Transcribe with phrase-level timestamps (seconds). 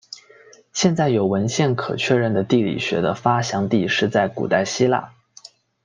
[0.73, 5.13] 现在有文献可确认的地理学的发祥地是在古代希腊。